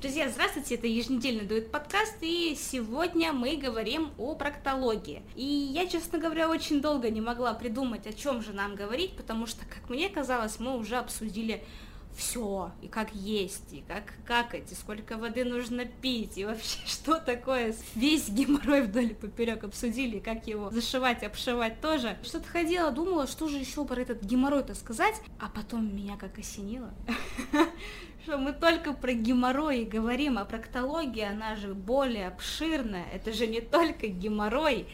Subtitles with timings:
[0.00, 5.24] Друзья, здравствуйте, это еженедельный дует подкаст, и сегодня мы говорим о проктологии.
[5.34, 9.48] И я, честно говоря, очень долго не могла придумать, о чем же нам говорить, потому
[9.48, 11.64] что, как мне казалось, мы уже обсудили
[12.18, 17.18] все, и как есть, и как какать, и сколько воды нужно пить, и вообще что
[17.18, 17.74] такое.
[17.94, 22.18] Весь геморрой вдоль и поперек обсудили, как его зашивать, обшивать тоже.
[22.22, 26.92] Что-то ходила, думала, что же еще про этот геморрой-то сказать, а потом меня как осенило,
[28.28, 33.62] что мы только про геморрой говорим, а проктология, она же более обширная, это же не
[33.62, 34.86] только геморрой.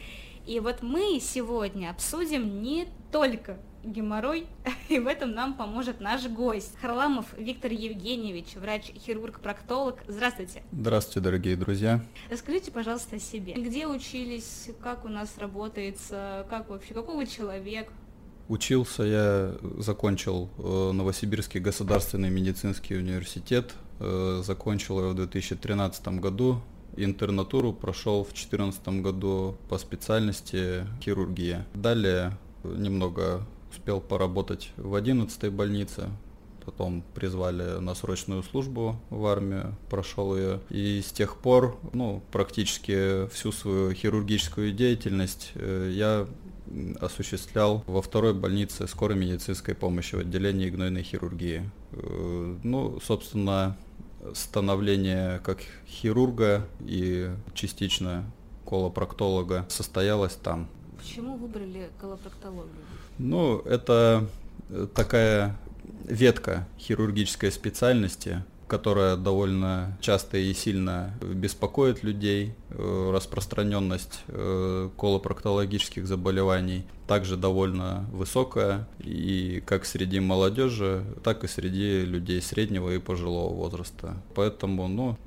[0.46, 4.46] И вот мы сегодня обсудим не только геморрой,
[4.88, 6.76] и в этом нам поможет наш гость.
[6.80, 10.04] Харламов Виктор Евгеньевич, врач-хирург-проктолог.
[10.06, 10.62] Здравствуйте.
[10.70, 12.04] Здравствуйте, дорогие друзья.
[12.30, 13.54] Расскажите, пожалуйста, о себе.
[13.54, 17.90] Где учились, как у нас работается, как вообще, какой вы человек,
[18.48, 26.60] Учился я, закончил э, Новосибирский государственный медицинский университет, э, закончил его в 2013 году,
[26.96, 31.66] интернатуру прошел в 2014 году по специальности хирургия.
[31.74, 36.10] Далее немного успел поработать в 11 больнице,
[36.64, 40.60] потом призвали на срочную службу в армию, прошел ее.
[40.70, 46.26] И с тех пор, ну, практически всю свою хирургическую деятельность э, я
[47.00, 51.70] осуществлял во второй больнице скорой медицинской помощи в отделении гнойной хирургии.
[51.92, 53.76] Э, ну, собственно,
[54.32, 58.24] становление как хирурга и частично
[58.66, 60.68] колопроктолога состоялось там.
[60.98, 62.84] Почему выбрали колопроктологию?
[63.18, 64.26] Ну, это
[64.94, 65.56] такая
[66.04, 72.54] ветка хирургической специальности, которая довольно часто и сильно беспокоит людей.
[72.70, 82.04] Э, распространенность э, колопроктологических заболеваний также довольно высокая, и как среди молодежи, так и среди
[82.04, 84.16] людей среднего и пожилого возраста.
[84.34, 85.18] Поэтому, ну,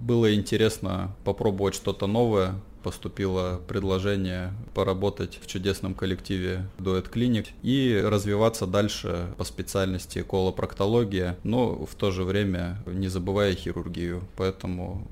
[0.00, 8.66] было интересно попробовать что-то новое, поступило предложение поработать в чудесном коллективе Дуэт Клиник и развиваться
[8.66, 14.22] дальше по специальности колопроктология, но в то же время не забывая хирургию.
[14.36, 15.06] Поэтому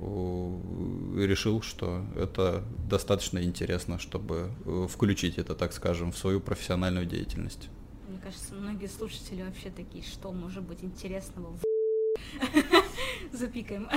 [1.16, 7.06] э, решил, что это достаточно интересно, чтобы э, включить это, так скажем, в свою профессиональную
[7.06, 7.68] деятельность.
[8.08, 11.68] Мне кажется, многие слушатели вообще такие, что может быть интересного в
[13.32, 13.88] Запикаем.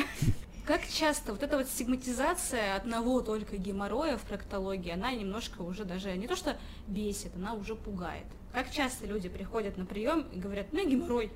[0.72, 6.16] Как часто вот эта вот стигматизация одного только геморроя в проктологии, она немножко уже даже
[6.16, 6.56] не то что
[6.88, 8.24] бесит, она уже пугает.
[8.54, 11.30] Как часто люди приходят на прием и говорят, ну геморрой,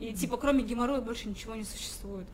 [0.00, 2.26] и типа кроме геморроя больше ничего не существует.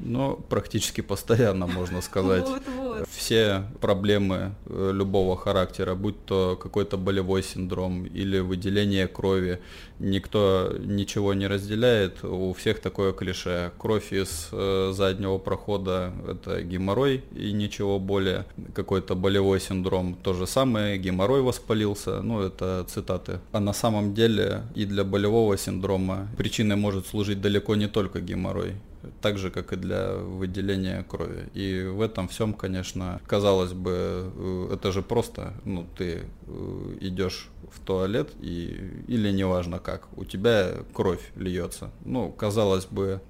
[0.00, 2.46] Ну, практически постоянно, можно сказать.
[2.48, 3.08] Вот, вот.
[3.08, 9.60] Все проблемы э, любого характера, будь то какой-то болевой синдром или выделение крови,
[9.98, 12.24] никто ничего не разделяет.
[12.24, 13.72] У всех такое клише.
[13.78, 18.44] Кровь из э, заднего прохода– это геморрой и ничего более.
[18.74, 22.22] Какой-то болевой синдром– то же самое, геморрой воспалился.
[22.22, 23.40] Ну, это цитаты.
[23.52, 28.74] А на самом деле и для болевого синдрома причиной может служить далеко не только геморрой
[29.20, 31.48] так же, как и для выделения крови.
[31.54, 37.48] И в этом всем, конечно, казалось бы, э, это же просто, ну, ты э, идешь
[37.70, 41.90] в туалет и или неважно как, у тебя кровь льется.
[42.04, 43.20] Ну, казалось бы,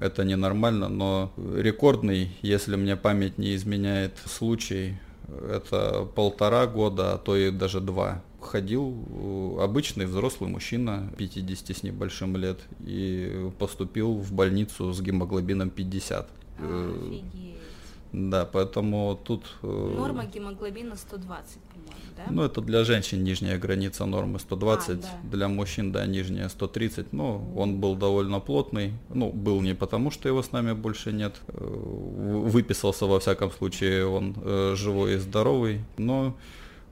[0.00, 4.98] это ненормально, но рекордный, если мне память не изменяет случай,
[5.50, 11.82] это полтора года, а то и даже два ходил э, обычный взрослый мужчина 50 с
[11.82, 16.28] небольшим лет и поступил в больницу с гемоглобином 50.
[16.58, 17.54] Э, офигеть.
[18.12, 19.44] Да, поэтому тут...
[19.62, 22.22] Э, Норма гемоглобина 120, по-моему, да?
[22.30, 25.08] Ну, это для женщин нижняя граница нормы 120, а, да.
[25.36, 27.12] для мужчин, да, нижняя 130.
[27.12, 28.92] Ну, он был довольно плотный.
[29.08, 31.40] Ну, был не потому, что его с нами больше нет.
[31.48, 34.36] Выписался, во всяком случае, он
[34.76, 36.36] живой и здоровый, но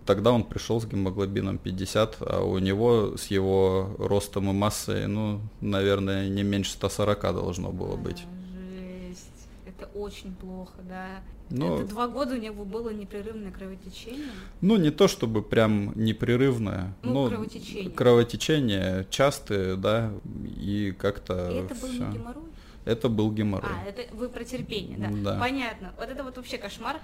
[0.06, 5.40] Тогда он пришел с гемоглобином 50, а у него с его ростом и массой, ну,
[5.60, 8.24] наверное, не меньше 140 должно было быть.
[8.52, 9.48] Жесть.
[9.66, 11.20] Это очень плохо, да.
[11.50, 11.76] Но...
[11.76, 14.30] Это два года у него было непрерывное кровотечение?
[14.60, 17.90] Ну, не то чтобы прям непрерывное, ну, но кровотечение.
[17.90, 20.12] кровотечение частые, да,
[20.56, 21.50] и как-то.
[21.50, 22.06] И это был всё.
[22.06, 22.44] не геморрой?
[22.84, 23.70] Это был геморрой.
[23.70, 25.08] А, это вы про терпение, да?
[25.10, 25.38] Да.
[25.38, 25.92] Понятно.
[25.96, 26.96] Вот это вот вообще кошмар.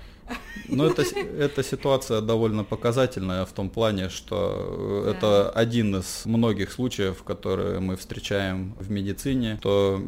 [0.69, 1.03] Ну, это,
[1.39, 5.11] эта ситуация довольно показательная в том плане, что да.
[5.11, 10.03] это один из многих случаев, которые мы встречаем в медицине, то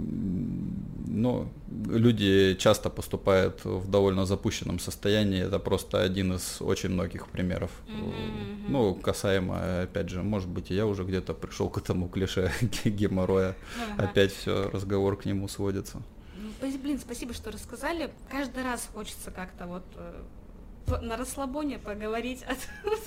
[1.07, 5.43] ну, люди часто поступают в довольно запущенном состоянии.
[5.43, 7.71] Это просто один из очень многих примеров.
[7.87, 8.65] Mm-hmm.
[8.69, 12.53] Ну, касаемо, опять же, может быть, я уже где-то пришел к этому клише
[12.85, 13.55] геморроя.
[13.99, 14.05] Uh-huh.
[14.05, 16.03] Опять все, разговор к нему сводится.
[16.37, 18.11] Ну, блин, спасибо, что рассказали.
[18.31, 22.45] Каждый раз хочется как-то вот э, на расслабоне поговорить,
[22.85, 22.99] тут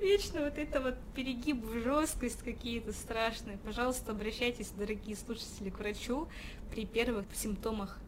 [0.00, 3.58] вечно вот это вот перегиб в жесткость какие-то страшные.
[3.58, 6.28] Пожалуйста, обращайтесь, дорогие слушатели, к врачу
[6.70, 7.98] при первых симптомах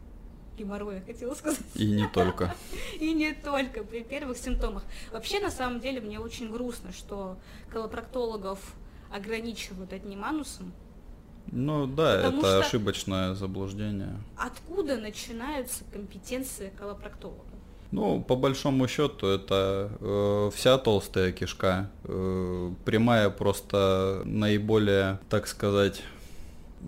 [0.57, 1.61] геморроя, хотела сказать.
[1.75, 2.55] И не только.
[3.01, 4.85] И не только, при первых симптомах.
[5.13, 7.39] Вообще, на самом деле, мне очень грустно, что
[7.71, 8.61] колопроктологов
[9.11, 10.73] ограничивают одним анусом.
[11.53, 14.19] Ну да, Потому это ошибочное заблуждение.
[14.37, 17.54] Откуда начинаются компетенции колопроктолога?
[17.94, 21.93] Ну, по большому счету, это э, вся толстая кишка.
[22.02, 26.02] Э, прямая просто наиболее, так сказать,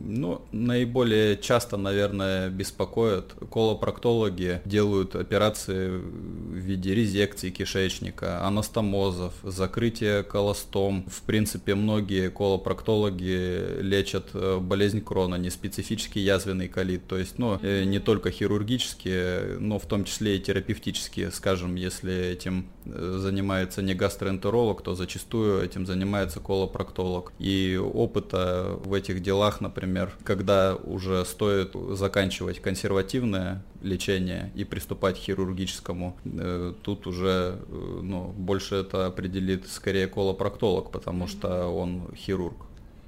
[0.04, 11.04] ну, наиболее часто, наверное, беспокоят колопроктологи, делают операции в виде резекции кишечника, анастомозов, закрытия колостом.
[11.08, 17.58] В принципе, многие колопроктологи лечат э, болезнь крона, не специфический язвенный колит, то есть, ну,
[17.62, 23.82] э, не только хирургические, но в том числе и терапевтические, скажем, если этим э, занимается
[23.82, 27.32] не гастроэнтеролог, то зачастую этим занимается колопроктолог.
[27.38, 35.16] И опыта в этих делах, например, например, когда уже стоит заканчивать консервативное лечение и приступать
[35.16, 42.12] к хирургическому, э, тут уже э, ну, больше это определит скорее колопроктолог, потому что он
[42.16, 42.56] хирург.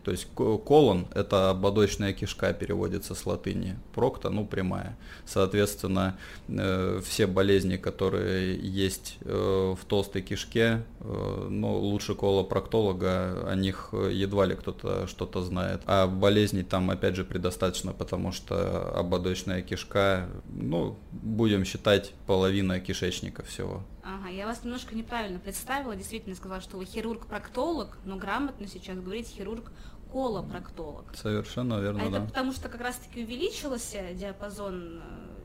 [0.04, 3.76] То есть колон– это ободочная кишка, переводится с латыни.
[3.94, 4.96] Прокта, ну, прямая.
[5.26, 6.16] Соответственно,
[6.48, 13.90] э, все болезни, которые есть э, в толстой кишке, э, ну, лучше колопроктолога, о них
[13.92, 15.82] едва ли кто-то что-то знает.
[15.86, 23.42] А болезней там, опять же, предостаточно, потому что ободочная кишка, ну, будем считать, половина кишечника
[23.42, 23.82] всего.
[24.08, 29.28] Ага, я вас немножко неправильно представила, действительно сказала, что вы хирург-проктолог, но грамотно сейчас говорить
[29.28, 29.70] хирург
[30.10, 31.14] колопроктолог.
[31.14, 32.16] Совершенно верно, а да.
[32.18, 35.37] Это потому что как раз-таки увеличился диапазон э,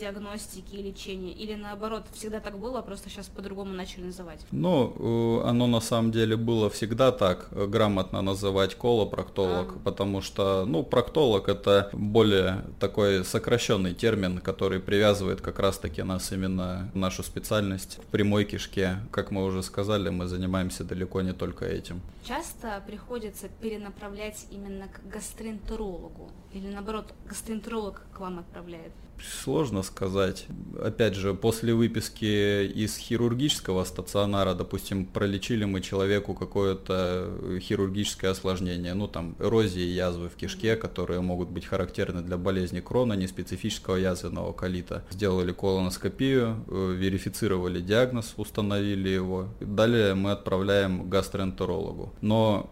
[0.00, 1.32] диагностики и лечения?
[1.32, 4.40] Или наоборот, всегда так было, а просто сейчас по-другому начали называть?
[4.50, 9.78] Ну, оно на самом деле было всегда так, э, грамотно называть колопроктолог, а.
[9.84, 16.90] потому что, ну, проктолог это более такой сокращенный термин, который привязывает как раз-таки нас именно
[16.94, 18.96] нашу специальность в прямой кишке.
[19.10, 22.00] Как мы уже сказали, мы занимаемся далеко не только этим.
[22.24, 26.30] Часто приходится перенаправлять именно к гастроэнтерологу?
[26.52, 28.92] Или наоборот, гастроэнтеролог к вам отправляет?
[29.22, 30.46] Сложно сказать.
[30.82, 39.08] Опять же, после выписки из хирургического стационара, допустим, пролечили мы человеку какое-то хирургическое осложнение, ну
[39.08, 45.04] там эрозии язвы в кишке, которые могут быть характерны для болезни крона, неспецифического язвенного колита.
[45.10, 49.48] Сделали колоноскопию, э, верифицировали диагноз, установили его.
[49.60, 52.12] Далее мы отправляем к гастроэнтерологу.
[52.20, 52.70] Но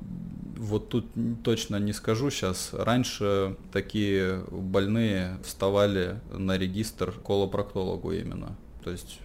[0.59, 1.07] вот тут
[1.45, 2.71] точно не скажу сейчас.
[2.73, 8.57] Раньше такие больные вставали на регистр колопроктологу именно.
[8.83, 9.21] То есть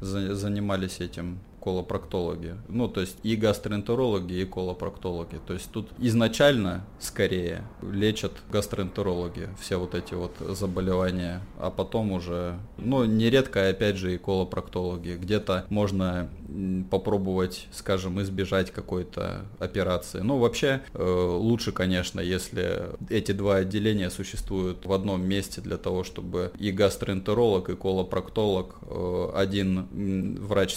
[0.00, 2.54] занимались этим колопроктологи.
[2.68, 5.40] Ну, то есть и гастроэнтерологи, и колопроктологи.
[5.44, 12.56] То есть тут изначально, скорее, лечат гастроэнтерологи все вот эти вот заболевания, а потом уже,
[12.78, 15.18] ну, нередко, опять же, и колопроктологи.
[15.20, 16.30] Где-то можно
[16.88, 20.20] попробовать, скажем, избежать какой-то операции.
[20.20, 26.04] Ну, вообще, э, лучше, конечно, если эти два отделения существуют в одном месте для того,
[26.04, 30.76] чтобы и гастроэнтеролог, и колопроктолог, э, один врач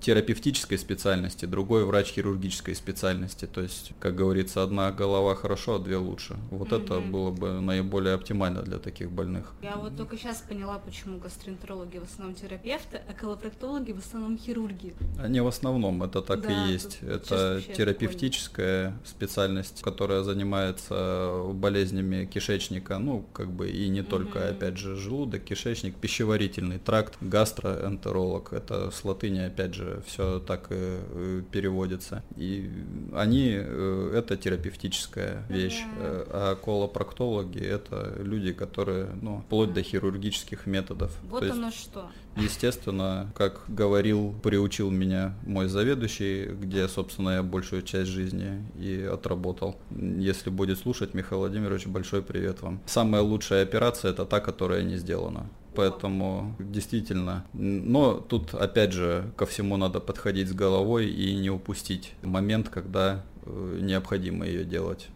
[0.00, 3.46] терапевтической специальности, другой врач хирургической специальности.
[3.46, 6.36] То есть, как говорится, одна голова хорошо, а две лучше.
[6.50, 6.84] Вот mm-hmm.
[6.84, 9.52] это было бы наиболее оптимально для таких больных.
[9.62, 14.94] Я вот только сейчас поняла, почему гастроэнтерологи в основном терапевты, а колопроктологи в основном хирурги.
[15.18, 16.98] Они в основном, это так да, и есть.
[17.02, 19.00] Это терапевтическая понял.
[19.04, 24.50] специальность, которая занимается болезнями кишечника, ну, как бы и не только, mm-hmm.
[24.50, 28.52] опять же, желудок, кишечник, пищеварительный тракт, гастроэнтеролог.
[28.52, 32.22] Это с латыни, опять же, все так и переводится.
[32.36, 32.70] И
[33.14, 40.66] они, э, это терапевтическая вещь, э, а колопроктологи это люди, которые, ну, вплоть до хирургических
[40.66, 41.16] методов.
[41.28, 42.10] Вот То оно есть, что.
[42.36, 49.76] Естественно, как говорил, приучил меня мой заведующий, где, собственно, я большую часть жизни и отработал.
[49.90, 52.80] Если будет слушать, Михаил Владимирович, большой привет вам.
[52.86, 55.48] Самая лучшая операция это та, которая не сделана
[55.78, 57.46] поэтому действительно.
[57.52, 63.24] Но тут опять же ко всему надо подходить с головой и не упустить момент, когда
[63.46, 65.06] э, необходимо ее делать.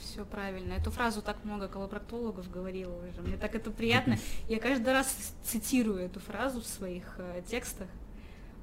[0.00, 0.72] Все правильно.
[0.72, 3.20] Эту фразу так много колопроктологов говорило уже.
[3.22, 4.18] Мне так это приятно.
[4.48, 7.86] Я каждый раз цитирую эту фразу в своих э, текстах.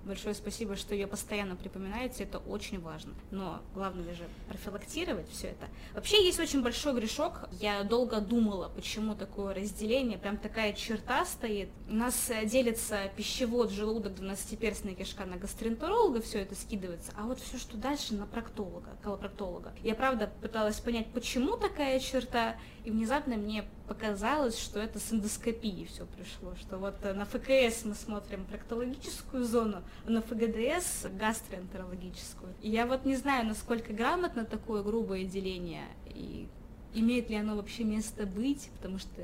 [0.03, 3.13] Большое спасибо, что ее постоянно припоминаете, это очень важно.
[3.31, 5.67] Но главное же профилактировать все это.
[5.93, 7.49] Вообще есть очень большой грешок.
[7.59, 11.69] Я долго думала, почему такое разделение, прям такая черта стоит.
[11.89, 17.39] У нас э, делится пищевод, желудок, двенадцатиперстная кишка на гастроэнтеролога, все это скидывается, а вот
[17.39, 19.73] все, что дальше, на проктолога, колопроктолога.
[19.83, 22.55] Я правда пыталась понять, почему такая черта,
[22.87, 27.83] и внезапно мне показалось, что это с эндоскопией все пришло, что вот э, на ФКС
[27.83, 32.53] мы смотрим проктологическую зону, а на ФГДС гастроэнтерологическую.
[32.61, 36.47] И я вот не знаю, насколько грамотно такое грубое деление, и
[36.93, 39.21] имеет ли оно вообще место быть, потому что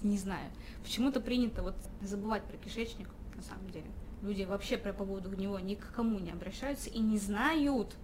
[0.00, 0.50] не знаю.
[0.82, 3.90] Почему-то принято вот забывать про кишечник, на самом деле.
[4.22, 7.94] Люди вообще про поводу него ни к кому не обращаются и не знают,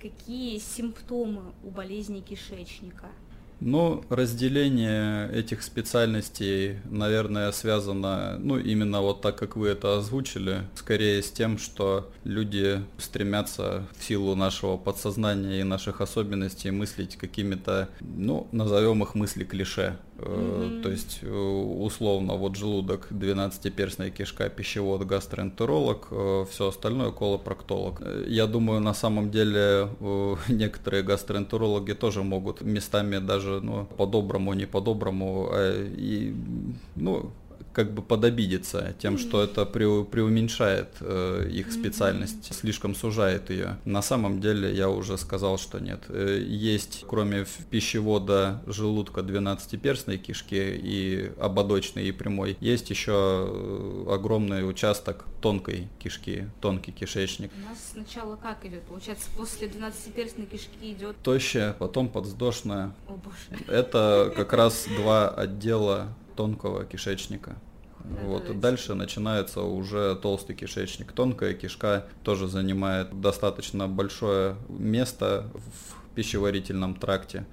[0.00, 3.08] какие симптомы у болезни кишечника–
[3.64, 11.22] ну, разделение этих специальностей, наверное, связано, ну, именно вот так, как вы это озвучили, скорее
[11.22, 18.48] с тем, что люди стремятся в силу нашего подсознания и наших особенностей мыслить какими-то, ну,
[18.52, 19.96] назовем их мысли клише.
[20.18, 20.82] Mm-hmm.
[20.82, 28.00] То есть, э, условно, вот желудок, 12-перстная кишка, пищевод, гастроэнтеролог, э, все остальное колопроктолог.
[28.26, 29.88] Я думаю, на самом деле
[30.48, 36.34] некоторые гастроэнтерологи тоже могут местами даже, ну, по-доброму, не по-доброму, а и,
[36.96, 37.30] ну,
[37.74, 43.78] как бы подобидеться тем, что это пре, преуменьшает э, их специальность, слишком сужает ее.
[43.84, 46.04] На самом деле я уже сказал, что нет.
[46.08, 54.68] Э, есть, кроме пищевода желудка 12-перстной кишки и ободочной и прямой, есть еще э, огромный
[54.68, 57.50] участок тонкой кишки, тонкий кишечник.
[57.56, 58.82] У нас сначала как идет?
[58.84, 61.16] Получается, после 12-перстной кишки идет...
[61.22, 62.94] Тощая, потом подвздошная.
[63.08, 63.64] О боже.
[63.68, 67.56] Это как раз два отдела тонкого кишечника.
[68.04, 68.60] Вот.
[68.60, 71.12] Дальше начинается уже толстый кишечник.
[71.12, 77.46] Тонкая кишка тоже занимает достаточно большое место в пищеварительном тракте.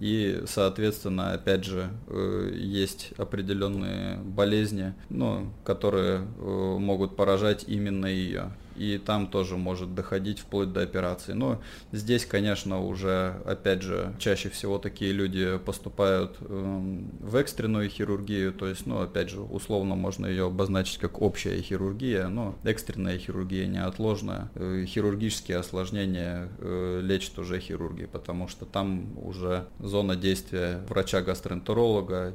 [0.00, 8.50] И, соответственно, опять же, э, есть определенные болезни, ну, которые э, могут поражать именно ее
[8.76, 11.32] и там тоже может доходить вплоть до операции.
[11.32, 11.62] Но
[11.92, 18.66] здесь, конечно, уже, опять же, чаще всего такие люди поступают э, в экстренную хирургию, то
[18.66, 24.50] есть, ну, опять же, условно можно ее обозначить как общая хирургия, но экстренная хирургия неотложная.
[24.54, 32.34] Э, хирургические осложнения э, лечат уже хирурги, потому что там уже зона действия врача-гастроэнтеролога,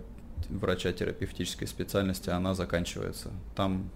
[0.50, 3.32] врача терапевтической специальности, она заканчивается.
[3.56, 3.90] Там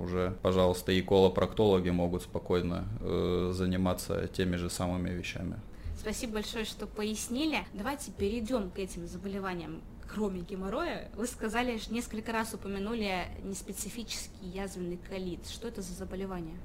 [0.00, 5.56] уже, пожалуйста, и колопроктологи могут спокойно э, заниматься теми же самыми вещами.
[5.98, 7.66] Спасибо большое, что пояснили.
[7.74, 11.10] Давайте перейдем к этим заболеваниям, кроме геморроя.
[11.16, 15.46] Вы сказали, что несколько раз упомянули неспецифический язвенный колит.
[15.46, 16.56] Что это за заболевание?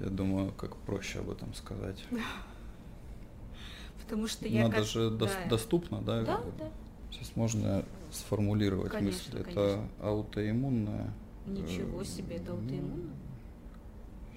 [0.00, 2.02] Я думаю, как проще об этом сказать.
[4.02, 5.28] Потому что я Надо же да.
[5.48, 6.22] доступно, да?
[6.22, 6.70] Да, да.
[7.10, 9.38] Сейчас можно сформулировать мысль.
[9.38, 11.12] Это аутоиммунная
[11.46, 13.14] Ничего себе, это аутоиммунно?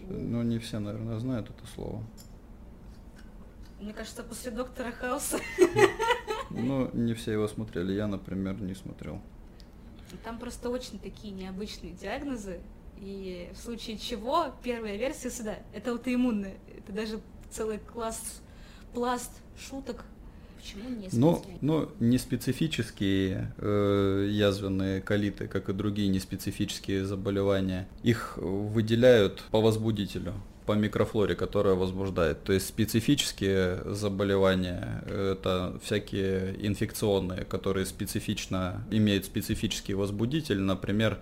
[0.08, 2.04] Ну, не все, наверное, знают это слово.
[3.80, 5.40] Мне кажется, после доктора Хауса.
[6.50, 7.94] Ну, не все его смотрели.
[7.94, 9.20] Я, например, не смотрел.
[10.24, 12.62] Там просто очень такие необычные диагнозы.
[12.98, 16.58] И в случае чего, первая версия сюда, это аутоиммунная.
[16.78, 17.20] Это даже
[17.50, 18.42] целый класс,
[18.94, 20.06] пласт шуток
[20.66, 28.38] Почему не ну, ну, не специфические э, язвенные колиты, как и другие неспецифические заболевания, их
[28.38, 30.34] выделяют по возбудителю
[30.66, 32.44] по микрофлоре, которая возбуждает.
[32.44, 41.20] То есть специфические заболевания– это всякие инфекционные, которые специфично имеют специфический возбудитель, например,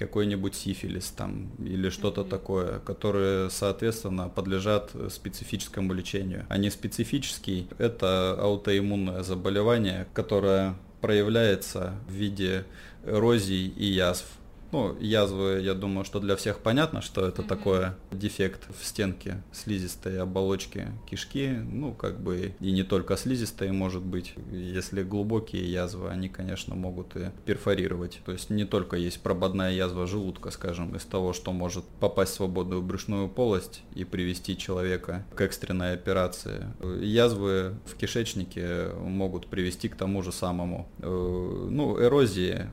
[0.00, 2.28] какой-нибудь сифилис там или что-то mm-hmm.
[2.28, 6.46] такое, которые, соответственно, подлежат специфическому лечению.
[6.48, 12.64] А не специфический– это аутоиммунное заболевание, которое проявляется в виде
[13.04, 14.24] эрозий и язв
[14.72, 17.48] ну, язвы, я думаю, что для всех понятно, что это mm-hmm.
[17.48, 21.48] такое дефект в стенке слизистой оболочки кишки.
[21.48, 24.34] Ну, как бы и не только слизистые, может быть.
[24.52, 28.20] Если глубокие язвы, они, конечно, могут и перфорировать.
[28.24, 32.36] То есть не только есть прободная язва желудка, скажем, из того, что может попасть в
[32.36, 36.66] свободную брюшную полость и привести человека к экстренной операции.
[37.02, 40.88] Язвы в кишечнике могут привести к тому же самому.
[40.98, 42.66] Э, ну, эрозии,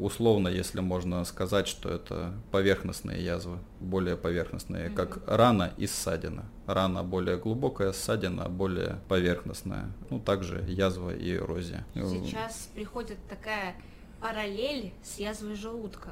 [0.00, 4.94] условно, если можно сказать, сказать, что это поверхностные язвы, более поверхностные, mm-hmm.
[4.94, 6.44] как рана и ссадина.
[6.66, 9.92] Рана более глубокая, ссадина более поверхностная.
[10.10, 11.86] Ну, также язва и эрозия.
[11.94, 13.74] Сейчас приходит такая
[14.20, 16.10] параллель с язвой желудка.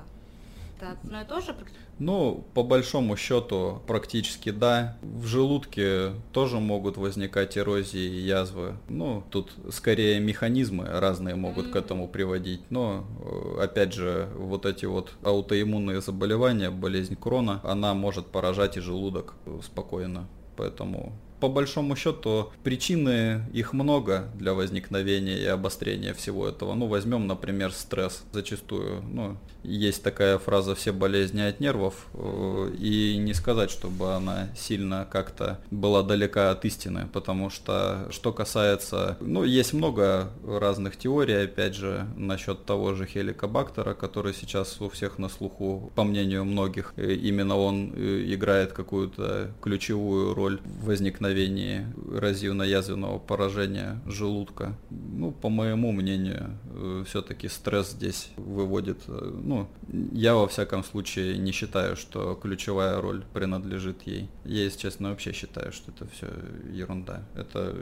[0.82, 1.54] Это одно и то же?
[2.00, 4.96] Ну, по большому счету, практически да.
[5.00, 8.74] В желудке тоже могут возникать эрозии и язвы.
[8.88, 11.72] Ну, тут скорее механизмы разные могут mm-hmm.
[11.72, 12.62] к этому приводить.
[12.70, 18.80] Но, э, опять же, вот эти вот аутоиммунные заболевания, болезнь крона, она может поражать и
[18.80, 20.26] желудок спокойно.
[20.56, 21.12] Поэтому
[21.42, 26.74] по большому счету причины их много для возникновения и обострения всего этого.
[26.74, 28.22] Ну, возьмем, например, стресс.
[28.30, 34.50] Зачастую, ну, есть такая фраза «все болезни от нервов», э, и не сказать, чтобы она
[34.56, 41.44] сильно как-то была далека от истины, потому что, что касается, ну, есть много разных теорий,
[41.44, 46.92] опять же, насчет того же хеликобактера, который сейчас у всех на слуху, по мнению многих,
[46.96, 50.92] э, именно он э, играет какую-то ключевую роль в
[51.32, 54.76] возникновении эрозивно-язвенного поражения желудка.
[54.90, 56.58] Ну, по моему мнению,
[57.06, 59.68] все-таки стресс здесь выводит, ну,
[60.12, 64.28] я во всяком случае не считаю, что ключевая роль принадлежит ей.
[64.44, 66.28] Я, если честно, вообще считаю, что это все
[66.70, 67.22] ерунда.
[67.34, 67.76] Это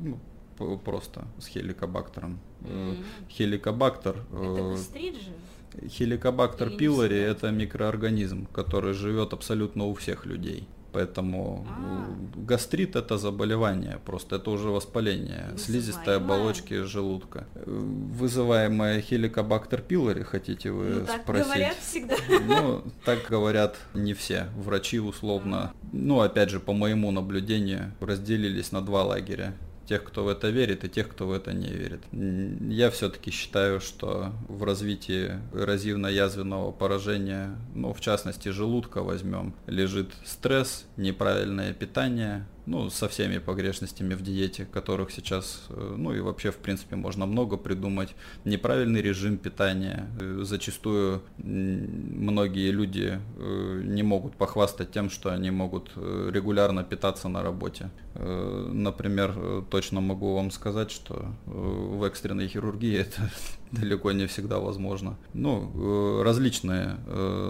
[0.00, 2.40] ну, просто с хеликобактером.
[2.60, 3.04] Mm-hmm.
[3.30, 4.16] Хеликобактер...
[4.32, 5.88] Это э, же?
[5.88, 10.66] Хеликобактер пилори– это микроорганизм, который живет абсолютно у всех людей.
[10.92, 12.06] Поэтому а.
[12.36, 15.58] гастрит это заболевание, просто это уже воспаление Вызываемое.
[15.58, 17.46] слизистой оболочки желудка.
[17.54, 21.46] Вызываемое хеликобактер пилори, хотите вы ну, так спросить?
[21.46, 22.14] говорят всегда.
[22.46, 24.48] Ну, так говорят не все.
[24.56, 29.54] Врачи условно, ну, опять же, по моему наблюдению, разделились на два лагеря
[29.90, 32.00] тех, кто в это верит, и тех, кто в это не верит.
[32.12, 40.84] Я все-таки считаю, что в развитии эрозивно-язвенного поражения, ну, в частности, желудка возьмем, лежит стресс,
[40.96, 46.56] неправильное питание, ну, со всеми погрешностями в диете, которых сейчас, э, ну и вообще, в
[46.56, 48.14] принципе, можно много придумать.
[48.44, 50.08] Неправильный режим питания.
[50.20, 57.42] Э, зачастую многие люди э, не могут похвастать тем, что они могут регулярно питаться на
[57.42, 57.90] работе.
[58.14, 63.30] Например, точно могу вам сказать, что в экстренной хирургии это
[63.72, 65.16] далеко не всегда возможно.
[65.34, 66.96] Ну, различные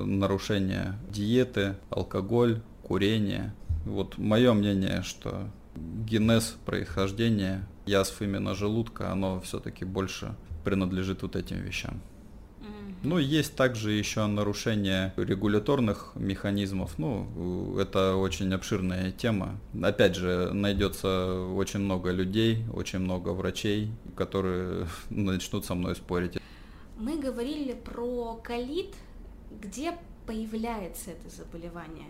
[0.04, 9.84] нарушения диеты, алкоголь, курение, вот мое мнение, что генез происхождения язв именно желудка, оно все-таки
[9.84, 12.00] больше принадлежит вот этим вещам.
[13.02, 16.98] Ну, есть также еще нарушение регуляторных механизмов.
[16.98, 19.58] Ну, это очень обширная тема.
[19.82, 26.38] Опять же, найдется очень много людей, очень много врачей, которые начнут со мной спорить.
[26.98, 28.94] Мы говорили про колит,
[29.62, 29.94] где
[30.26, 32.08] появляется это заболевание.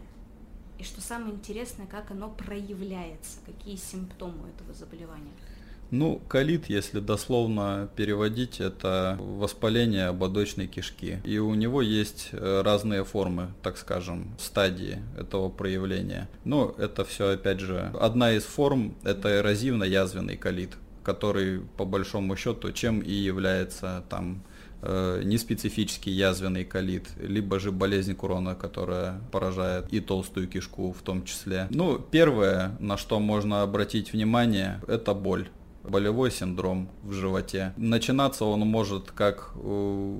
[0.80, 5.32] И что самое интересное, как оно проявляется, какие симптомы этого заболевания?
[5.90, 11.18] Ну, колит, если дословно переводить, это воспаление ободочной кишки.
[11.22, 16.30] И у него есть э, разные формы, так скажем, стадии этого проявления.
[16.44, 22.72] Но это все, опять же, одна из форм– это эрозивно-язвенный колит, который, по большому счету,
[22.72, 24.42] чем и является там
[24.82, 31.66] неспецифический язвенный колит, либо же болезнь Курона, которая поражает и толстую кишку в том числе.
[31.70, 35.48] Ну, первое, на что можно обратить внимание, это боль
[35.82, 37.72] болевой синдром в животе.
[37.76, 39.58] Начинаться он может как, э,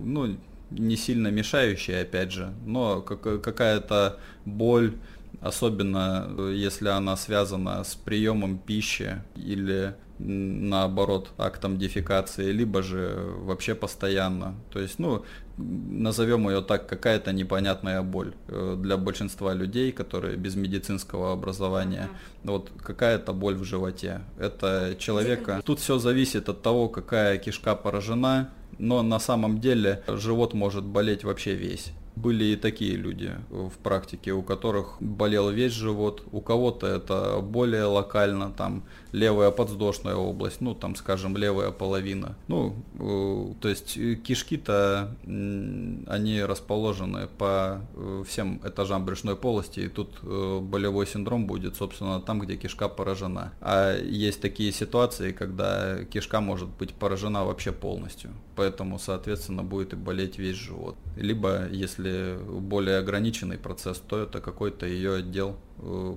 [0.05, 0.37] ну,
[0.71, 4.95] не сильно мешающий, опять же, но какая-то боль,
[5.41, 13.75] особенно э, если она связана с приемом пищи или наоборот актом дефекации, либо же вообще
[13.75, 14.55] постоянно.
[14.71, 15.25] То есть, ну,
[15.57, 22.09] назовем ее так, какая-то непонятная боль э, для большинства людей, которые без медицинского образования.
[22.45, 22.53] Uh-huh.
[22.53, 24.21] Вот какая-то боль в животе.
[24.39, 25.63] Это человека.
[25.65, 31.25] Тут все зависит от того, какая кишка поражена, но на самом деле живот может болеть
[31.25, 31.93] вообще весь.
[32.17, 37.85] Были и такие люди в практике, у которых болел весь живот, у кого-то это более
[37.85, 42.37] локально, там левая подвздошная область, ну там скажем левая половина.
[42.49, 49.89] Ну, э, то есть э, кишки-то, они расположены по э, всем этажам брюшной полости, и
[49.89, 53.53] тут болевой синдром будет, собственно, там, где кишка поражена.
[53.61, 59.97] А есть такие ситуации, когда кишка может быть поражена вообще полностью, поэтому, соответственно, будет и
[59.97, 60.97] болеть весь живот.
[61.17, 65.57] Либо, если более ограниченный процесс, то это какой-то ее отдел,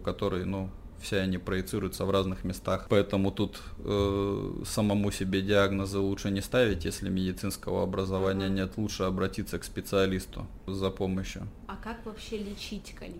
[0.03, 0.69] который, ну,
[1.03, 2.87] все они проецируются в разных местах.
[2.89, 8.55] Поэтому тут э, самому себе диагнозы лучше не ставить, если медицинского образования ага.
[8.55, 11.47] нет, лучше обратиться к специалисту за помощью.
[11.67, 13.15] А как вообще лечить колит?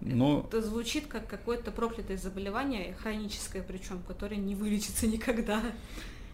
[0.00, 5.60] Ну, это звучит как какое-то проклятое заболевание, хроническое причем, которое не вылечится никогда.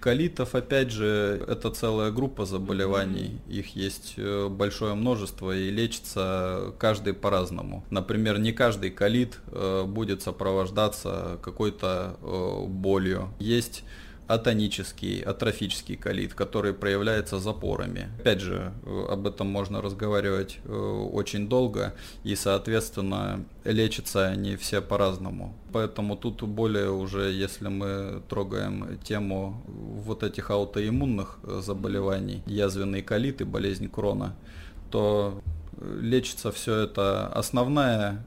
[0.04, 3.40] Колитов, опять же, это целая группа заболеваний.
[3.48, 7.86] Их есть э, большое множество и лечится каждый по-разному.
[7.88, 13.30] Например, не каждый колит э, будет сопровождаться какой-то э, болью.
[13.38, 13.82] Есть
[14.26, 18.08] атонический, атрофический колит, который проявляется запорами.
[18.18, 24.80] Опять же, э, об этом можно разговаривать э, очень долго, и, соответственно, лечатся они все
[24.80, 25.54] по-разному.
[25.72, 33.40] Поэтому тут более уже, если мы трогаем тему вот этих аутоиммунных э, заболеваний, язвенный колит
[33.42, 34.34] и болезнь крона,
[34.90, 35.42] то
[36.00, 37.26] лечится все это.
[37.26, 38.24] Основная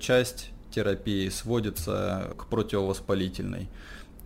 [0.00, 3.68] часть терапии сводится к противовоспалительной.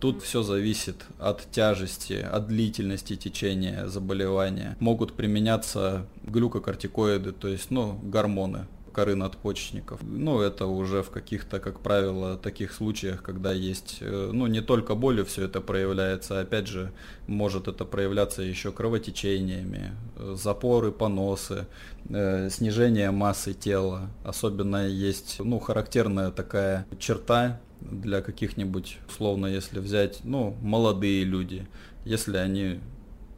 [0.03, 4.75] Тут все зависит от тяжести, от длительности течения заболевания.
[4.81, 10.01] Могут применяться глюкокортикоиды, то есть ну, гормоны коры надпочечников.
[10.03, 14.93] Ну, это уже в каких-то, как правило, таких случаях, когда есть, э, ну, не только
[14.93, 16.91] болью все это проявляется, опять же,
[17.27, 21.65] может это проявляться еще кровотечениями, э, запоры, поносы,
[22.09, 24.09] э, снижение массы тела.
[24.25, 31.67] Особенно есть, ну, характерная такая черта для каких-нибудь, условно, если взять, ну, молодые люди,
[32.05, 32.79] если они,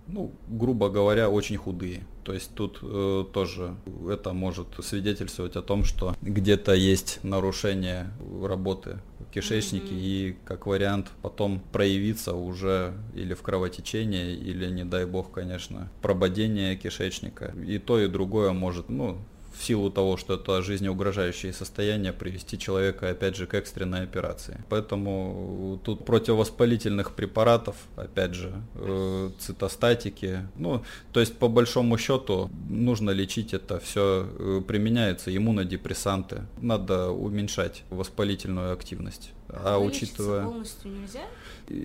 [0.08, 2.05] ну, грубо говоря, очень худые.
[2.23, 3.75] То есть тут э, тоже
[4.10, 8.99] это может свидетельствовать о том, что где-то есть нарушение работы
[9.31, 10.01] кишечника mm-hmm.
[10.01, 16.75] и как вариант потом проявиться уже или в кровотечении, или, не дай бог, конечно, прободение
[16.75, 17.53] кишечника.
[17.67, 19.17] И то, и другое может, ну,
[19.57, 24.63] в силу того, что это жизнеугрожающее состояние, привести человека, опять же, к экстренной операции.
[24.69, 33.11] Поэтому тут противовоспалительных препаратов, опять же, э, цитостатики, ну, то есть по большому счету нужно
[33.11, 39.31] лечить это все, э, применяются иммунодепрессанты, надо уменьшать воспалительную активность.
[39.49, 40.43] А, учитывая...
[40.43, 41.21] полностью нельзя?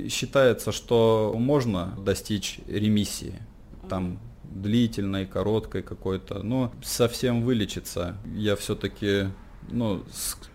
[0.08, 3.34] Считается, что можно достичь ремиссии.
[3.88, 4.18] Там
[4.50, 8.16] длительной, короткой какой-то, но совсем вылечиться.
[8.34, 9.28] Я все-таки,
[9.70, 10.04] ну,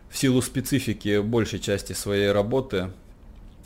[0.09, 2.91] в силу специфики большей части своей работы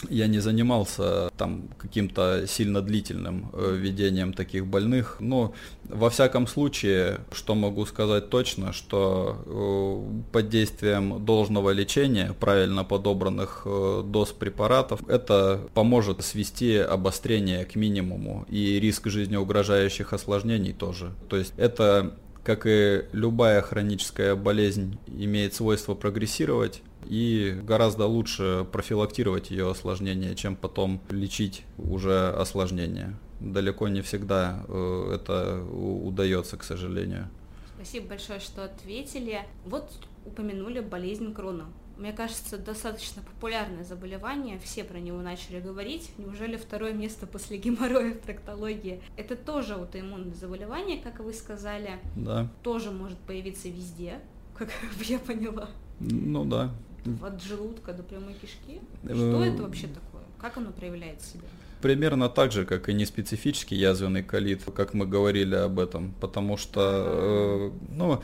[0.08, 7.20] я не занимался там каким-то сильно длительным э, ведением таких больных, но во всяком случае,
[7.32, 15.02] что могу сказать точно, что э, под действием должного лечения, правильно подобранных э, доз препаратов,
[15.10, 21.12] это поможет свести обострение к минимуму и риск жизнеугрожающих осложнений тоже.
[21.28, 29.52] То есть это как и любая хроническая болезнь, имеет свойство прогрессировать, и гораздо лучше профилактировать
[29.52, 33.18] ее осложнения, чем потом лечить уже осложнения.
[33.40, 37.30] Далеко не всегда э, это удается, к сожалению.
[37.76, 39.42] Спасибо большое, что ответили.
[39.66, 39.90] Вот
[40.26, 41.66] упомянули болезнь Крона.
[41.98, 46.12] Мне кажется, достаточно популярное заболевание, все про него начали говорить.
[46.18, 49.02] Неужели второе место после геморроя в проктологии?
[49.18, 52.00] Это тоже аутоиммунное заболевание, как вы сказали.
[52.16, 52.48] Да.
[52.64, 54.20] Тоже может появиться везде,
[54.58, 54.70] как
[55.02, 55.70] я поняла.
[56.00, 56.74] Ну да,
[57.22, 58.82] от желудка до прямой кишки?
[59.04, 60.24] Что это вообще такое?
[60.40, 61.48] Как оно проявляет себя?
[61.82, 66.82] Примерно так же, как и неспецифический язвенный колит, как мы говорили об этом, потому что,
[66.82, 68.22] э, ну,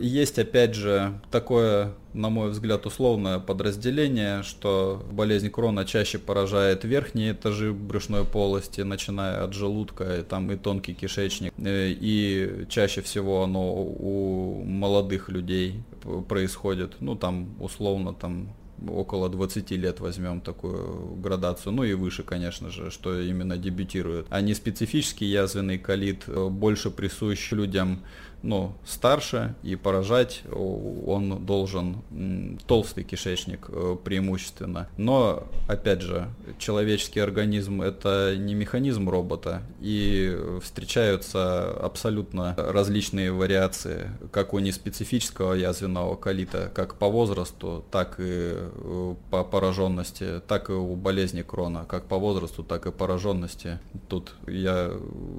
[0.00, 7.32] есть опять же такое, на мой взгляд, условное подразделение, что болезнь крона чаще поражает верхние
[7.32, 13.42] этажи брюшной полости, начиная от желудка, и там и тонкий кишечник, э, и чаще всего
[13.42, 15.82] оно у молодых людей
[16.28, 18.54] происходит, ну там условно там
[18.88, 24.26] около 20 лет возьмем такую градацию, ну и выше, конечно же, что именно дебютирует.
[24.30, 28.00] А не специфический язвенный колит э, больше присущ людям
[28.42, 34.88] ну, старше, и поражать он должен толстый кишечник э, преимущественно.
[34.96, 36.28] Но, опять же,
[36.58, 46.16] человеческий организм это не механизм робота, и встречаются абсолютно различные вариации, как у неспецифического язвенного
[46.16, 52.06] колита, как по возрасту, так и э, по пораженности, так и у болезни крона, как
[52.06, 53.78] по возрасту, так и пораженности.
[54.08, 54.92] Тут я,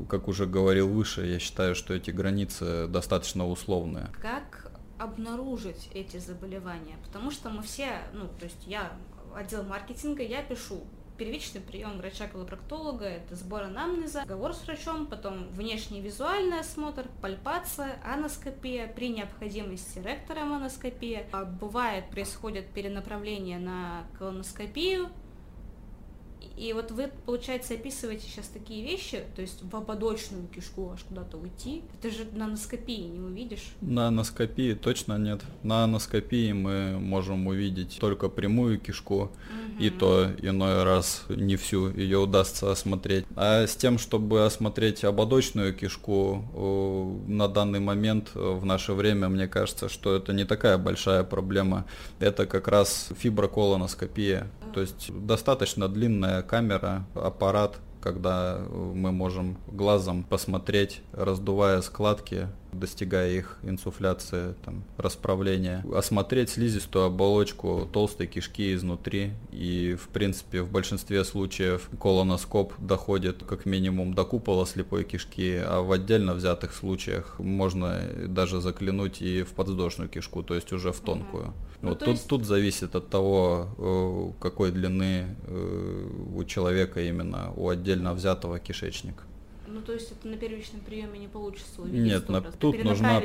[0.10, 4.10] как уже говорил выше, я считаю, что эти границы достаточно условные.
[4.22, 6.96] Как обнаружить эти заболевания?
[7.04, 8.94] Потому что мы все, ну, то есть я
[9.36, 10.84] отдел маркетинга, я пишу
[11.18, 18.88] первичный прием врача-колопроктолога– это сбор анамнеза, разговор с врачом, потом внешний визуальный осмотр, пальпация, аноскопия,
[18.88, 21.28] при необходимости ректором аноскопия.
[21.32, 25.10] А бывает, происходит перенаправление на колоноскопию,
[26.58, 31.38] И вот вы, получается, описываете сейчас такие вещи, то есть в ободочную кишку аж куда-то
[31.38, 31.84] уйти.
[32.00, 33.74] Это же на аноскопии не увидишь.
[33.82, 35.42] На аноскопии точно нет.
[35.64, 39.32] На аноскопии мы можем увидеть только прямую кишку, угу.
[39.80, 43.26] и то иной раз не всю ее удастся осмотреть.
[43.36, 46.44] А с тем, чтобы осмотреть ободочную кишку,
[47.28, 51.86] на данный момент в наше время, мне кажется, что это не такая большая проблема.
[52.20, 54.48] Это как раз фиброколоноскопия.
[54.74, 63.60] То есть достаточно длинная камера, аппарат, когда мы можем глазом посмотреть, раздувая складки, достигая их
[63.64, 69.32] инсуфляции, там, расправления, осмотреть слизистую оболочку толстой кишки изнутри.
[69.52, 75.82] И, в принципе, в большинстве случаев колоноскоп доходит как минимум до купола слепой кишки, а
[75.82, 81.00] в отдельно взятых случаях можно даже заклинуть и в подвздошную кишку, то есть уже в
[81.00, 81.46] тонкую.
[81.46, 81.54] Угу.
[81.84, 82.28] Ну, вот тут, есть...
[82.28, 89.24] тут зависит от того, э, какой длины э, у человека именно, у отдельно взятого кишечник.
[89.68, 93.22] Ну, то есть это на первичном приеме не получится увидеть Нет, на, тут нужна.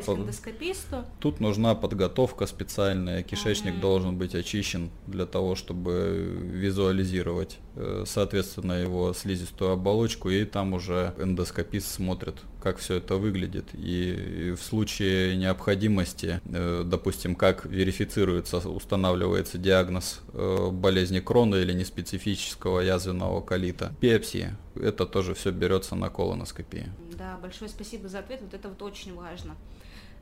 [1.21, 3.23] Тут нужна подготовка специальная.
[3.23, 3.81] Кишечник ага.
[3.81, 11.15] должен быть очищен для того, чтобы визуализировать, э, соответственно, его слизистую оболочку, и там уже
[11.19, 12.37] эндоскопист смотрит,
[12.69, 13.71] как все это выглядит.
[13.73, 22.81] И в случае необходимости, э, допустим, как верифицируется, устанавливается диагноз э, болезни Крона или неспецифического
[22.81, 26.89] язвенного колита, пепсии, это тоже все берется на колоноскопии.
[27.17, 29.57] Да, большое спасибо за ответ, вот это вот очень важно.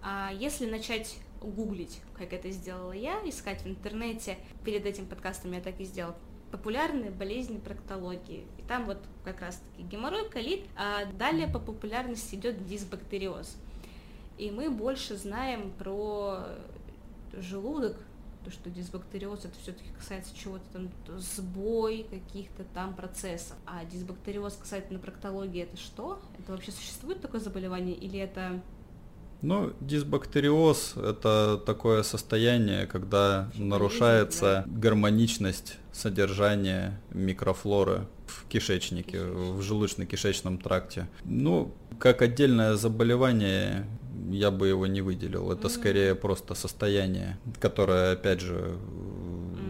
[0.02, 5.60] А если начать гуглить, как это сделала я, искать в интернете, перед этим подкастом я
[5.60, 6.16] так и сделала,
[6.50, 8.46] популярные болезни проктологии.
[8.58, 13.56] И там вот как раз-таки геморрой, колит, а далее по популярности идет дисбактериоз.
[14.38, 16.44] И мы больше знаем про
[17.32, 17.96] желудок,
[18.44, 23.56] то, что дисбактериоз это все-таки касается чего-то там, сбой каких-то там процессов.
[23.66, 26.20] А дисбактериоз касательно проктологии это что?
[26.38, 28.60] Это вообще существует такое заболевание или это
[29.46, 41.08] ну, дисбактериоз– это такое состояние, когда нарушается гармоничность содержания микрофлоры в кишечнике, в желудочно-кишечном тракте.
[41.24, 43.86] Ну, как отдельное заболевание
[44.30, 45.52] я бы его не выделил.
[45.52, 48.76] Это скорее просто состояние, которое, опять же,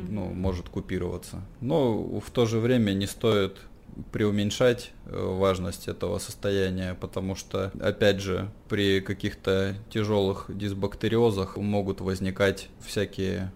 [0.09, 1.43] ну, может купироваться.
[1.61, 3.59] Но в то же время не стоит
[4.13, 12.69] преуменьшать э, важность этого состояния, потому что, опять же, при каких-то тяжелых дисбактериозах могут возникать
[12.85, 13.53] всякие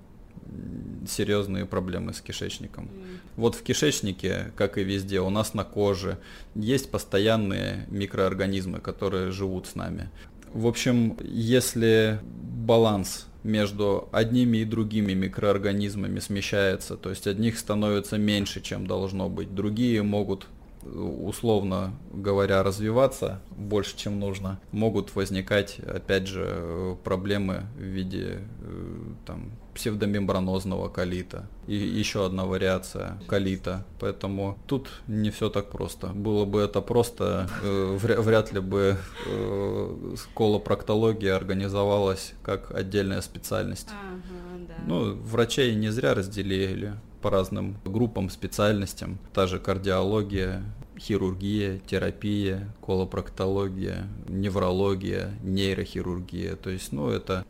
[1.09, 2.85] серьезные проблемы с кишечником.
[2.85, 3.19] Mm.
[3.37, 6.19] Вот в кишечнике, как и везде, у нас на коже
[6.55, 10.11] есть постоянные микроорганизмы, которые живут с нами.
[10.53, 18.61] В общем, если баланс между одними и другими микроорганизмами смещается, то есть одних становится меньше,
[18.61, 20.47] чем должно быть, другие могут
[20.83, 29.53] условно говоря, развиваться больше, чем нужно, могут возникать, опять же, проблемы в виде э, там,
[29.75, 33.85] псевдомембранозного колита и еще одна вариация колита.
[33.99, 36.09] Поэтому тут не все так просто.
[36.09, 43.89] Было бы это просто, э, вряд ли бы э, колопроктология организовалась как отдельная специальность.
[43.91, 44.75] Ага, да.
[44.87, 49.19] Ну, врачей не зря разделили по разным группам, специальностям.
[49.33, 50.63] Та же кардиология,
[50.99, 56.57] хирургия, терапия, колопроктология, неврология, нейрохирургия.
[56.57, 57.45] То есть, ну, это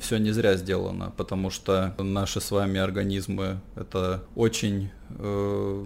[0.00, 5.84] все не зря сделано, потому что наши с вами организмы это очень, э,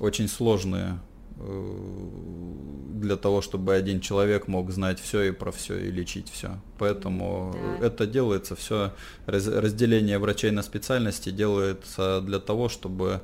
[0.00, 0.98] очень сложные
[1.42, 6.58] для того, чтобы один человек мог знать все и про все и лечить все.
[6.78, 7.86] Поэтому да.
[7.86, 8.92] это делается все,
[9.26, 13.20] разделение врачей на специальности делается для того, чтобы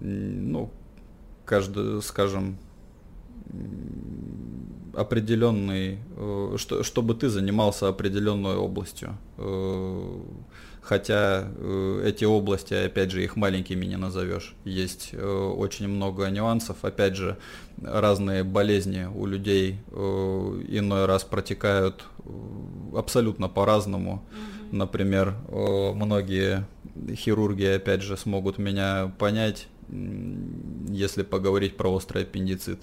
[0.00, 0.70] ну,
[1.44, 2.56] каждый, скажем,
[4.94, 9.16] определенный, э, что, чтобы ты занимался определенной областью.
[10.78, 14.54] Э, хотя э, эти области, опять же, их маленькими не назовешь.
[14.64, 16.76] Есть очень много нюансов.
[16.82, 17.36] Опять же,
[17.82, 22.04] разные болезни у людей иной раз протекают
[22.94, 24.24] абсолютно по-разному.
[24.72, 26.66] Например, многие
[27.14, 29.68] хирурги, опять же, смогут меня понять
[30.88, 32.80] если поговорить про острый аппендицит,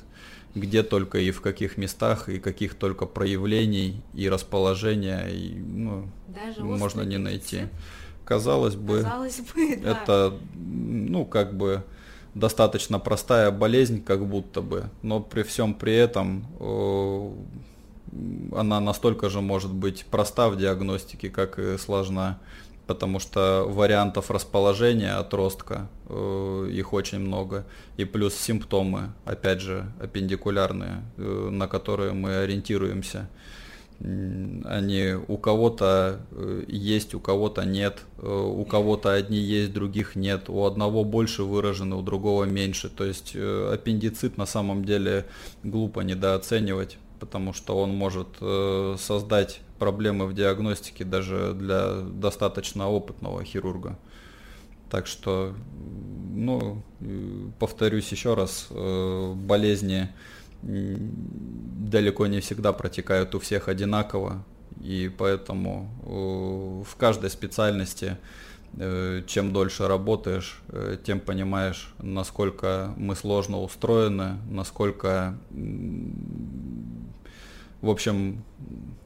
[0.55, 6.63] где только и в каких местах, и каких только проявлений и расположения, и, ну, Даже
[6.63, 7.67] можно не найти.
[8.23, 9.91] Казалось бы, Казалось бы да.
[9.91, 11.83] это, ну, как бы
[12.33, 16.47] достаточно простая болезнь, как будто бы, но при всем при этом
[18.55, 22.39] она настолько же может быть проста в диагностике, как и сложна.
[22.87, 27.65] Потому что вариантов расположения отростка, э, их очень много,
[27.97, 33.29] и плюс симптомы, опять же, аппендикулярные, э, на которые мы ориентируемся.
[33.99, 40.49] Они у кого-то э, есть, у кого-то нет, э, у кого-то одни есть, других нет,
[40.49, 42.89] у одного больше выражены, у другого меньше.
[42.89, 45.25] То есть э, аппендицит на самом деле
[45.63, 48.27] глупо недооценивать, потому что он может
[48.99, 53.97] создать проблемы в диагностике даже для достаточно опытного хирурга.
[54.89, 55.53] Так что,
[56.33, 56.83] ну,
[57.59, 60.09] повторюсь еще раз, болезни
[60.61, 64.43] далеко не всегда протекают у всех одинаково,
[64.81, 68.15] и поэтому э, в каждой специальности э,
[69.27, 75.37] чем дольше работаешь, э, тем понимаешь, насколько мы сложно устроены, насколько,
[77.81, 78.43] в общем,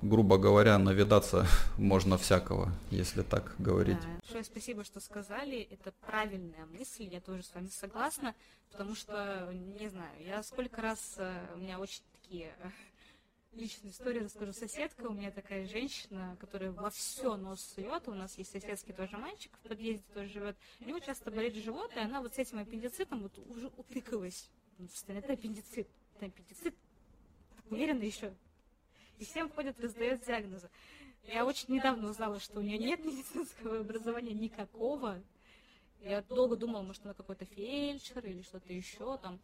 [0.02, 1.46] грубо говоря, навидаться
[1.78, 4.00] можно всякого, если так говорить.
[4.02, 4.08] Да.
[4.24, 5.68] Большое спасибо, что сказали.
[5.70, 8.34] Это правильная мысль, я тоже с вами согласна,
[8.72, 12.52] потому что, не знаю, я сколько раз, э, у меня очень такие
[13.54, 14.54] личные истории расскажу.
[14.54, 18.08] Соседка у меня такая женщина, которая во все нос сует.
[18.08, 20.58] У нас есть соседский тоже мальчик в подъезде тоже живет.
[20.80, 24.50] У него часто болит живот, и она вот с этим аппендицитом вот уже утыкалась.
[25.08, 25.88] Это аппендицит.
[26.16, 26.76] Это аппендицит.
[27.70, 28.34] Уверена еще
[29.20, 30.70] и всем ходят, раздает диагнозы.
[31.24, 35.22] Я очень недавно узнала, что у нее нет медицинского образования никакого.
[36.02, 39.40] Я долго думала, может, она какой-то фельдшер или что-то еще, там,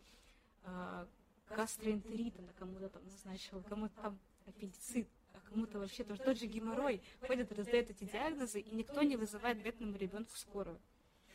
[0.63, 1.05] э,
[1.49, 7.01] гастроэнтерит она кому-то там назначила, кому-то там аппендицит, а кому-то вообще тоже тот же геморрой.
[7.21, 10.79] Ходят, раздают эти диагнозы, и никто не вызывает бедному ребенку скорую.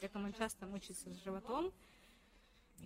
[0.00, 1.72] Поэтому он часто мучается с животом,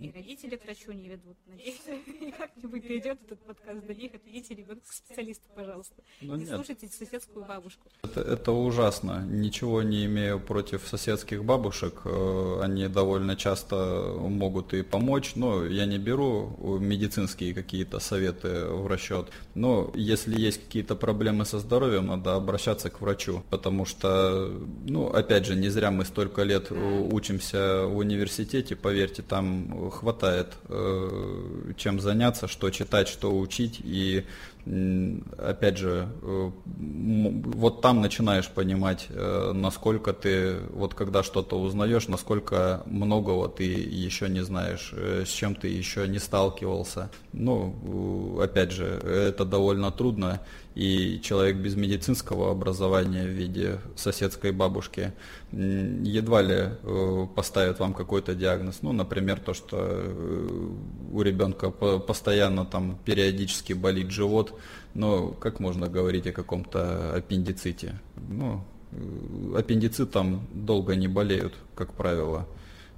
[0.00, 1.37] и родители к врачу не ведут.
[1.46, 1.80] Надеюсь,
[2.38, 4.14] как-нибудь дойдет этот подкаст до них.
[4.14, 6.02] Отведите ребенка к специалисту, пожалуйста.
[6.20, 7.88] Ну, не слушайте соседскую бабушку.
[8.02, 9.24] Это, это ужасно.
[9.24, 12.02] Ничего не имею против соседских бабушек.
[12.04, 15.37] Э, они довольно часто могут и помочь.
[15.37, 19.30] Но я не беру медицинские какие-то советы в расчет.
[19.54, 23.44] Но если есть какие-то проблемы со здоровьем, надо обращаться к врачу.
[23.48, 24.52] Потому что,
[24.85, 28.74] ну, опять же, не зря мы столько лет учимся в университете.
[28.74, 33.81] Поверьте, там хватает э, чем заняться, что читать, что учить.
[33.83, 34.25] И
[34.66, 42.83] опять же, э, вот там начинаешь понимать, э, насколько ты, вот когда что-то узнаешь, насколько
[42.87, 47.11] многого ты еще не знаешь, с чем ты еще не сталкивался.
[47.33, 50.40] Ну, опять же, это довольно трудно
[50.74, 55.12] и человек без медицинского образования в виде соседской бабушки
[55.53, 58.79] едва ли э, поставит вам какой-то диагноз.
[58.83, 60.68] Ну, например, то, что э,
[61.12, 64.53] у ребенка постоянно там периодически болит живот,
[64.94, 68.00] но как можно говорить о каком-то аппендиците?
[68.28, 68.62] Ну,
[68.92, 72.46] э, аппендицитом долго не болеют, как правило.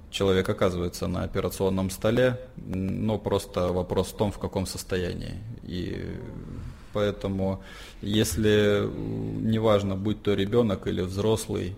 [0.09, 5.35] Человек оказывается на операционном столе, но просто вопрос в том, в каком состоянии.
[5.63, 6.05] И
[6.93, 7.61] поэтому
[8.01, 8.89] если,
[9.41, 11.75] неважно, будь то ребенок или взрослый,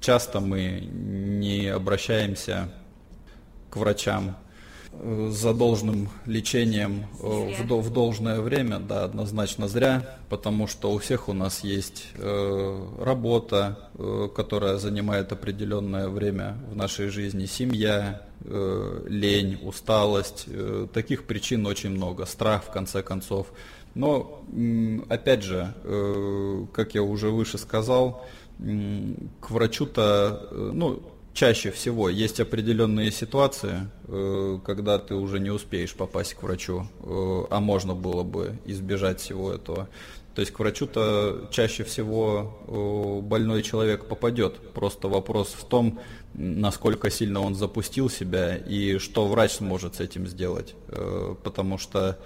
[0.00, 2.72] часто мы не обращаемся
[3.70, 4.36] к врачам
[4.92, 11.32] за должным лечением в, в должное время, да, однозначно зря, потому что у всех у
[11.32, 19.58] нас есть э, работа, э, которая занимает определенное время в нашей жизни, семья, э, лень,
[19.62, 23.48] усталость, э, таких причин очень много, страх в конце концов.
[23.94, 24.42] Но,
[25.08, 28.24] опять же, э, как я уже выше сказал,
[28.58, 31.02] к врачу-то, э, ну,
[31.38, 36.88] чаще всего есть определенные ситуации, э, когда ты уже не успеешь попасть к врачу,
[37.50, 39.88] а можно было бы избежать всего этого.
[40.34, 44.72] То есть к врачу-то чаще всего больной человек попадет.
[44.72, 46.00] Просто вопрос в том,
[46.34, 50.74] насколько сильно он запустил себя и что врач сможет с этим сделать.
[51.42, 52.18] Потому что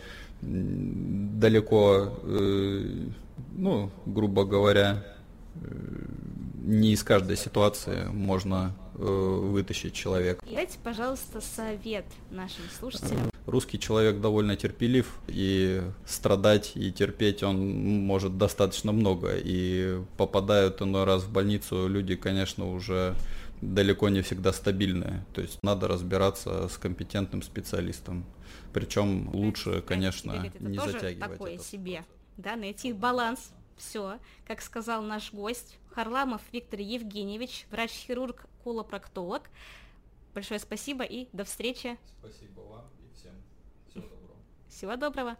[0.42, 3.08] далеко, э,
[3.52, 5.04] ну, грубо говоря,
[5.54, 5.68] э,
[6.64, 10.44] не из каждой ситуации можно э, вытащить человека.
[10.50, 13.30] Дайте, пожалуйста, совет нашим слушателям.
[13.46, 19.34] Русский человек довольно терпелив, и страдать и терпеть он может достаточно много.
[19.36, 23.14] И попадают иной раз в больницу люди, конечно, уже
[23.60, 25.24] далеко не всегда стабильные.
[25.34, 28.24] То есть надо разбираться с компетентным специалистом.
[28.72, 31.30] Причем лучше, конечно, это не тоже затягивать.
[31.32, 31.64] такое это.
[31.64, 32.04] себе,
[32.36, 33.52] да, найти баланс.
[33.76, 39.42] Все, как сказал наш гость, Харламов Виктор Евгеньевич, врач-хирург, колопроктолог.
[40.34, 41.98] Большое спасибо и до встречи.
[42.18, 43.34] Спасибо вам и всем
[43.88, 44.36] всего доброго.
[44.68, 45.36] Всего доброго.